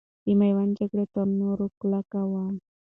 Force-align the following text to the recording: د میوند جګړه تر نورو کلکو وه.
د 0.25 0.27
میوند 0.39 0.71
جګړه 0.79 1.05
تر 1.13 1.27
نورو 1.41 1.65
کلکو 1.81 2.21
وه. 2.31 2.45